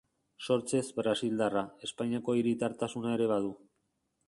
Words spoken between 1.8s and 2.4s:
Espainiako